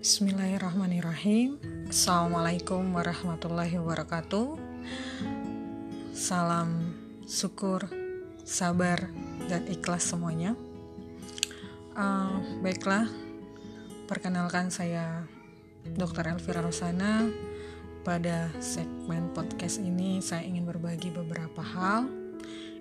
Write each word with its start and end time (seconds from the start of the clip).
Bismillahirrahmanirrahim. 0.00 1.60
Assalamualaikum 1.92 2.80
warahmatullahi 2.96 3.76
wabarakatuh. 3.76 4.56
Salam 6.16 6.96
syukur, 7.28 7.84
sabar, 8.40 9.12
dan 9.44 9.68
ikhlas 9.68 10.08
semuanya. 10.08 10.56
Uh, 11.92 12.32
Baiklah, 12.64 13.12
perkenalkan 14.08 14.72
saya 14.72 15.28
Dr. 15.84 16.32
Elvira 16.32 16.64
Rosana. 16.64 17.28
Pada 18.00 18.48
segmen 18.56 19.28
podcast 19.36 19.84
ini 19.84 20.24
saya 20.24 20.48
ingin 20.48 20.64
berbagi 20.64 21.12
beberapa 21.12 21.60
hal. 21.60 22.08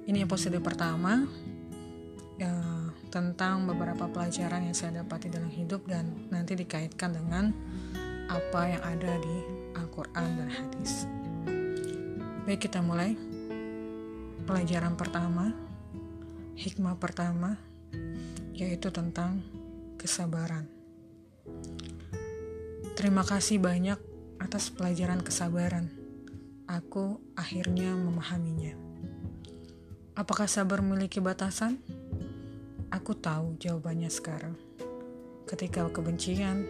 Ini 0.07 0.23
episode 0.23 0.55
pertama. 0.63 1.27
Uh, 2.39 2.88
tentang 3.09 3.65
beberapa 3.65 4.05
pelajaran 4.05 4.69
yang 4.69 4.77
saya 4.77 5.01
dapati 5.01 5.33
dalam 5.33 5.49
hidup 5.49 5.85
dan 5.89 6.29
nanti 6.29 6.53
dikaitkan 6.53 7.17
dengan 7.17 7.49
apa 8.29 8.61
yang 8.69 8.83
ada 8.85 9.17
di 9.17 9.37
Al-Quran 9.73 10.29
dan 10.37 10.49
hadis. 10.49 11.09
Baik 12.45 12.69
kita 12.69 12.85
mulai. 12.85 13.17
Pelajaran 14.45 14.97
pertama, 14.97 15.53
hikmah 16.57 16.97
pertama, 16.97 17.57
yaitu 18.53 18.89
tentang 18.89 19.41
kesabaran. 19.97 20.65
Terima 22.97 23.25
kasih 23.25 23.61
banyak 23.61 23.97
atas 24.41 24.69
pelajaran 24.73 25.21
kesabaran. 25.21 25.89
Aku 26.69 27.21
akhirnya 27.33 27.93
memahaminya. 27.97 28.77
Apakah 30.13 30.45
sabar 30.45 30.81
memiliki 30.81 31.17
batasan? 31.23 31.81
Aku 32.99 33.15
tahu 33.15 33.55
jawabannya 33.63 34.11
sekarang. 34.11 34.59
Ketika 35.47 35.87
kebencian, 35.87 36.67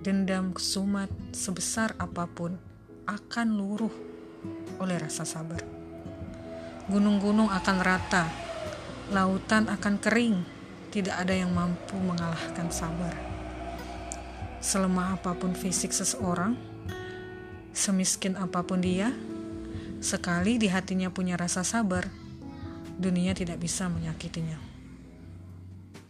dendam, 0.00 0.56
kesumat 0.56 1.12
sebesar 1.36 1.92
apa 2.00 2.24
pun 2.24 2.56
akan 3.04 3.46
luruh 3.52 3.92
oleh 4.80 4.96
rasa 4.96 5.28
sabar. 5.28 5.60
Gunung-gunung 6.88 7.52
akan 7.52 7.76
rata, 7.84 8.24
lautan 9.12 9.68
akan 9.68 10.00
kering, 10.00 10.40
tidak 10.88 11.20
ada 11.20 11.36
yang 11.36 11.52
mampu 11.52 12.00
mengalahkan 12.00 12.72
sabar. 12.72 13.12
Selemah 14.64 15.20
apa 15.20 15.36
pun 15.36 15.52
fisik 15.52 15.92
seseorang, 15.92 16.56
semiskin 17.76 18.40
apa 18.40 18.64
pun 18.64 18.80
dia, 18.80 19.12
sekali 20.00 20.56
di 20.56 20.72
hatinya 20.72 21.12
punya 21.12 21.36
rasa 21.36 21.60
sabar, 21.68 22.08
dunia 22.96 23.36
tidak 23.36 23.60
bisa 23.60 23.92
menyakitinya 23.92 24.75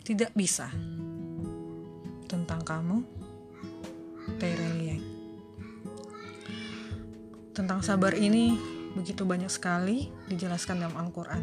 tidak 0.07 0.31
bisa. 0.39 0.71
Tentang 2.31 2.63
kamu 2.63 3.03
Tereliang 4.39 5.17
tentang 7.57 7.81
sabar 7.81 8.13
ini 8.13 8.53
begitu 8.93 9.25
banyak 9.25 9.49
sekali 9.49 10.13
dijelaskan 10.29 10.77
dalam 10.77 10.93
Al-Quran. 11.01 11.43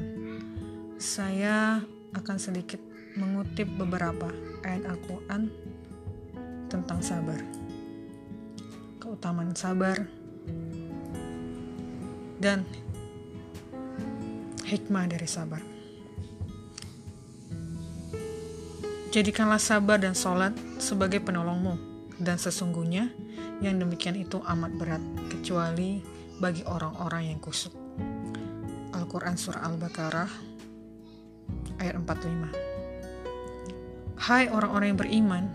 Saya 1.02 1.82
akan 2.14 2.38
sedikit 2.38 2.78
mengutip 3.18 3.66
beberapa 3.82 4.30
ayat 4.62 4.94
Al-Quran 4.94 5.50
tentang 6.70 7.02
sabar. 7.02 7.42
Keutamaan 9.02 9.58
sabar 9.58 10.06
dan 12.38 12.62
hikmah 14.70 15.10
dari 15.10 15.26
sabar 15.26 15.73
Jadikanlah 19.14 19.62
sabar 19.62 20.02
dan 20.02 20.18
sholat 20.18 20.58
sebagai 20.82 21.22
penolongmu, 21.22 21.78
dan 22.18 22.42
sesungguhnya 22.42 23.14
yang 23.62 23.78
demikian 23.78 24.18
itu 24.18 24.42
amat 24.42 24.74
berat, 24.74 25.06
kecuali 25.30 26.02
bagi 26.42 26.66
orang-orang 26.66 27.30
yang 27.30 27.38
kusuk. 27.38 27.78
Al-Quran 28.90 29.38
Surah 29.38 29.70
Al-Baqarah 29.70 30.34
ayat 31.78 31.94
45 31.94 34.18
Hai 34.18 34.50
orang-orang 34.50 34.88
yang 34.90 34.98
beriman, 34.98 35.46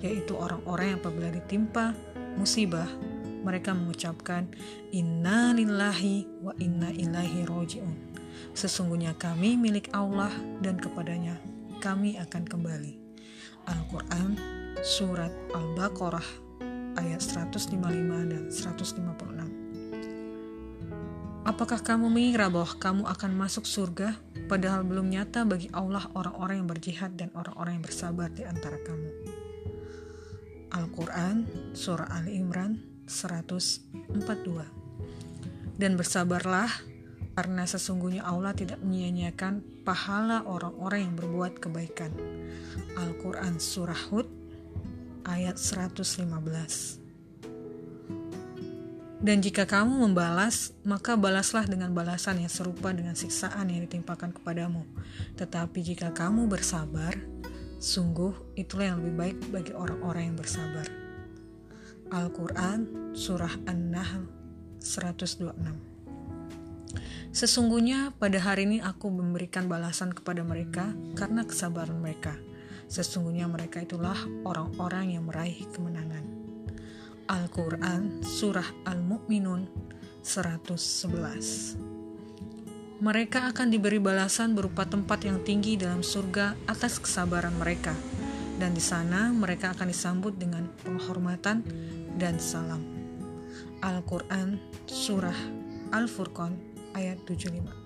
Yaitu 0.00 0.32
orang-orang 0.38 0.96
yang 0.96 1.04
apabila 1.04 1.28
ditimpa 1.28 1.92
musibah, 2.40 2.88
mereka 3.42 3.74
mengucapkan 3.76 4.48
Inna 4.94 5.52
lillahi 5.52 6.24
wa 6.40 6.56
inna 6.62 6.94
ilaihi 6.94 7.44
roji'un. 7.44 8.14
Sesungguhnya 8.56 9.12
kami 9.20 9.60
milik 9.60 9.92
Allah 9.92 10.32
dan 10.64 10.80
kepadanya 10.80 11.36
kami 11.82 12.14
akan 12.16 12.46
kembali. 12.46 13.01
Al-Quran 13.68 14.38
Surat 14.82 15.30
Al-Baqarah 15.54 16.24
ayat 16.98 17.22
155 17.22 17.78
dan 18.30 18.50
156 18.50 19.52
Apakah 21.42 21.82
kamu 21.82 22.06
mengira 22.06 22.46
bahwa 22.46 22.70
kamu 22.78 23.02
akan 23.06 23.30
masuk 23.34 23.66
surga 23.66 24.14
padahal 24.46 24.86
belum 24.86 25.10
nyata 25.10 25.42
bagi 25.42 25.66
Allah 25.74 26.06
orang-orang 26.14 26.62
yang 26.62 26.68
berjihad 26.70 27.18
dan 27.18 27.34
orang-orang 27.34 27.78
yang 27.78 27.84
bersabar 27.86 28.30
di 28.30 28.46
antara 28.46 28.78
kamu? 28.78 29.10
Al-Quran 30.72 31.44
Surah 31.74 32.08
Ali 32.14 32.38
Imran 32.38 32.78
142 33.10 34.22
Dan 35.76 35.98
bersabarlah 35.98 36.70
karena 37.34 37.64
sesungguhnya 37.66 38.22
Allah 38.22 38.54
tidak 38.54 38.78
menyia-nyiakan 38.84 39.71
pahala 39.82 40.46
orang-orang 40.46 41.10
yang 41.10 41.14
berbuat 41.18 41.58
kebaikan. 41.58 42.14
Al-Quran 42.94 43.58
Surah 43.58 43.98
Hud 44.10 44.30
ayat 45.26 45.58
115 45.58 47.02
Dan 49.22 49.38
jika 49.38 49.70
kamu 49.70 50.10
membalas, 50.10 50.74
maka 50.82 51.14
balaslah 51.14 51.62
dengan 51.70 51.94
balasan 51.94 52.42
yang 52.42 52.50
serupa 52.50 52.90
dengan 52.90 53.14
siksaan 53.14 53.70
yang 53.70 53.86
ditimpakan 53.86 54.34
kepadamu. 54.34 54.82
Tetapi 55.38 55.78
jika 55.78 56.10
kamu 56.10 56.50
bersabar, 56.50 57.14
sungguh 57.78 58.58
itulah 58.58 58.90
yang 58.94 58.98
lebih 58.98 59.14
baik 59.14 59.38
bagi 59.54 59.72
orang-orang 59.74 60.34
yang 60.34 60.38
bersabar. 60.38 60.86
Al-Quran 62.10 63.14
Surah 63.14 63.54
An-Nahl 63.70 64.26
126 64.82 65.91
Sesungguhnya 67.32 68.12
pada 68.20 68.36
hari 68.36 68.68
ini 68.68 68.84
aku 68.84 69.08
memberikan 69.08 69.64
balasan 69.64 70.12
kepada 70.12 70.44
mereka 70.44 70.92
karena 71.16 71.48
kesabaran 71.48 71.96
mereka. 71.96 72.36
Sesungguhnya 72.92 73.48
mereka 73.48 73.80
itulah 73.80 74.20
orang-orang 74.44 75.16
yang 75.16 75.24
meraih 75.24 75.64
kemenangan. 75.72 76.20
Al-Quran 77.32 78.20
Surah 78.20 78.68
Al-Mu'minun 78.84 79.64
111 80.20 83.00
Mereka 83.00 83.48
akan 83.48 83.72
diberi 83.72 83.96
balasan 83.96 84.52
berupa 84.52 84.84
tempat 84.84 85.24
yang 85.24 85.40
tinggi 85.40 85.80
dalam 85.80 86.04
surga 86.04 86.68
atas 86.68 87.00
kesabaran 87.00 87.56
mereka. 87.56 87.96
Dan 88.60 88.76
di 88.76 88.84
sana 88.84 89.32
mereka 89.32 89.72
akan 89.72 89.88
disambut 89.88 90.36
dengan 90.36 90.68
penghormatan 90.84 91.64
dan 92.20 92.36
salam. 92.36 92.84
Al-Quran 93.80 94.60
Surah 94.84 95.40
Al-Furqan 95.96 96.71
ayat 96.96 97.20
75. 97.24 97.82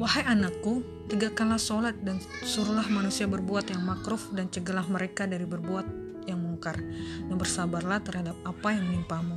Wahai 0.00 0.24
anakku, 0.24 0.80
tegakkanlah 1.12 1.60
sholat 1.60 1.92
dan 2.00 2.16
suruhlah 2.44 2.88
manusia 2.88 3.28
berbuat 3.28 3.68
yang 3.68 3.84
makruf 3.84 4.32
dan 4.32 4.48
cegahlah 4.48 4.88
mereka 4.88 5.28
dari 5.28 5.44
berbuat 5.44 5.84
yang 6.24 6.40
mungkar 6.40 6.80
dan 7.28 7.36
bersabarlah 7.36 8.00
terhadap 8.00 8.32
apa 8.48 8.72
yang 8.72 8.88
menimpamu. 8.88 9.36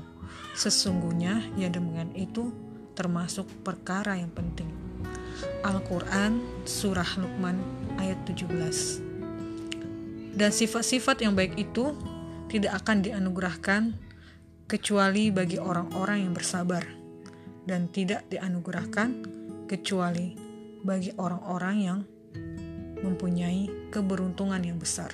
Sesungguhnya 0.55 1.43
yang 1.59 1.75
demikian 1.75 2.15
itu 2.15 2.55
termasuk 2.95 3.43
perkara 3.67 4.15
yang 4.15 4.31
penting. 4.31 4.71
Al-Quran 5.65 6.39
Surah 6.63 7.19
Luqman 7.19 7.59
ayat 7.99 8.21
17 8.23 10.37
Dan 10.37 10.51
sifat-sifat 10.53 11.25
yang 11.25 11.33
baik 11.35 11.59
itu 11.59 11.91
tidak 12.47 12.79
akan 12.85 13.01
dianugerahkan 13.03 13.97
kecuali 14.69 15.33
bagi 15.33 15.57
orang-orang 15.59 16.29
yang 16.29 16.33
bersabar 16.37 17.02
dan 17.63 17.87
tidak 17.91 18.27
dianugerahkan 18.27 19.23
kecuali 19.67 20.35
bagi 20.83 21.11
orang-orang 21.15 21.75
yang 21.79 22.03
mempunyai 23.03 23.91
keberuntungan 23.91 24.63
yang 24.63 24.79
besar. 24.79 25.11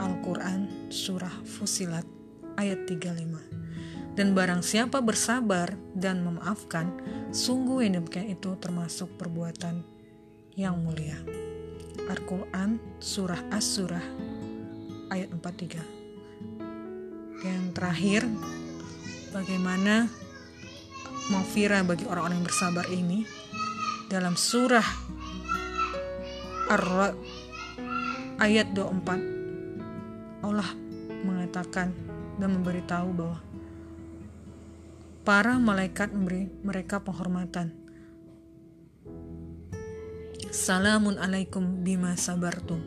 Al-Quran 0.00 0.88
Surah 0.88 1.44
Fusilat 1.44 2.06
ayat 2.56 2.88
35. 2.88 4.16
Dan 4.18 4.34
barang 4.34 4.66
siapa 4.66 4.98
bersabar 5.00 5.70
dan 5.94 6.26
memaafkan, 6.26 6.90
sungguh 7.30 7.86
yang 7.86 8.02
demikian 8.02 8.34
itu 8.34 8.58
termasuk 8.58 9.06
perbuatan 9.16 9.84
yang 10.58 10.82
mulia. 10.82 11.14
Al-Quran 12.10 12.82
Surah 12.98 13.38
As-Surah 13.54 14.02
ayat 15.14 15.30
43 15.30 17.46
Yang 17.46 17.64
terakhir, 17.76 18.26
bagaimana 19.30 20.10
maghfirah 21.30 21.86
bagi 21.86 22.04
orang-orang 22.10 22.42
yang 22.42 22.48
bersabar 22.50 22.86
ini 22.90 23.24
dalam 24.10 24.34
surah 24.34 24.84
ar 26.70 27.14
ayat 28.42 28.74
24 28.74 30.42
Allah 30.42 30.70
mengatakan 31.22 31.94
dan 32.40 32.50
memberitahu 32.58 33.08
bahwa 33.14 33.38
para 35.22 35.60
malaikat 35.60 36.10
memberi 36.10 36.48
mereka 36.64 36.98
penghormatan. 37.04 37.76
Salamun 40.50 41.20
alaikum 41.20 41.86
bima 41.86 42.18
sabartum. 42.18 42.82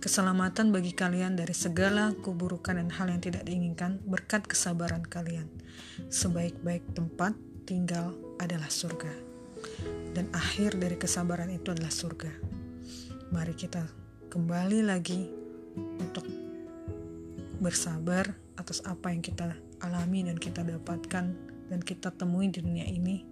Keselamatan 0.00 0.72
bagi 0.72 0.96
kalian 0.96 1.36
dari 1.36 1.52
segala 1.52 2.12
keburukan 2.24 2.76
dan 2.76 2.88
hal 2.88 3.12
yang 3.12 3.20
tidak 3.20 3.44
diinginkan 3.44 4.00
berkat 4.04 4.44
kesabaran 4.44 5.04
kalian. 5.04 5.48
Sebaik-baik 6.08 6.84
tempat 6.96 7.36
tinggal 7.70 8.10
adalah 8.42 8.66
surga. 8.66 9.14
Dan 10.10 10.26
akhir 10.34 10.74
dari 10.74 10.98
kesabaran 10.98 11.54
itu 11.54 11.70
adalah 11.70 11.94
surga. 11.94 12.34
Mari 13.30 13.54
kita 13.54 13.86
kembali 14.26 14.82
lagi 14.82 15.30
untuk 15.78 16.26
bersabar 17.62 18.34
atas 18.58 18.82
apa 18.82 19.14
yang 19.14 19.22
kita 19.22 19.54
alami 19.86 20.26
dan 20.26 20.34
kita 20.34 20.66
dapatkan 20.66 21.30
dan 21.70 21.80
kita 21.86 22.10
temui 22.10 22.50
di 22.50 22.58
dunia 22.58 22.90
ini. 22.90 23.22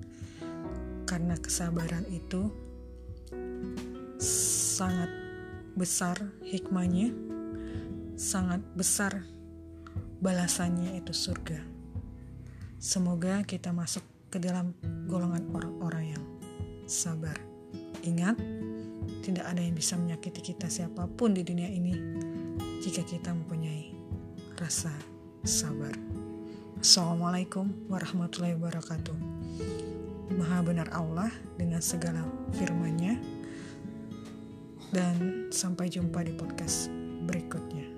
Karena 1.02 1.34
kesabaran 1.34 2.06
itu 2.06 2.46
sangat 4.22 5.10
besar 5.74 6.14
hikmahnya, 6.46 7.10
sangat 8.14 8.62
besar 8.78 9.26
balasannya 10.22 10.94
itu 10.94 11.10
surga. 11.10 11.58
Semoga 12.78 13.42
kita 13.42 13.74
masuk 13.74 14.06
ke 14.28 14.36
dalam 14.36 14.76
golongan 15.08 15.48
orang-orang 15.56 16.16
yang 16.16 16.24
sabar. 16.84 17.36
Ingat, 18.04 18.36
tidak 19.24 19.44
ada 19.44 19.60
yang 19.60 19.76
bisa 19.76 19.96
menyakiti 19.96 20.52
kita 20.52 20.68
siapa 20.68 21.08
pun 21.08 21.32
di 21.32 21.44
dunia 21.44 21.68
ini 21.68 21.96
jika 22.84 23.04
kita 23.04 23.32
mempunyai 23.32 23.92
rasa 24.60 24.92
sabar. 25.44 25.92
Assalamualaikum 26.78 27.72
warahmatullahi 27.90 28.54
wabarakatuh. 28.54 29.16
Maha 30.38 30.60
benar 30.62 30.88
Allah 30.92 31.32
dengan 31.56 31.80
segala 31.82 32.22
firman-Nya 32.54 33.18
dan 34.92 35.48
sampai 35.50 35.88
jumpa 35.88 36.20
di 36.22 36.36
podcast 36.36 36.92
berikutnya. 37.24 37.88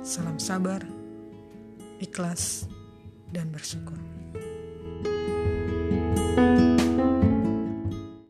Salam 0.00 0.40
sabar, 0.40 0.82
ikhlas, 2.00 2.66
dan 3.30 3.52
bersyukur. 3.52 4.25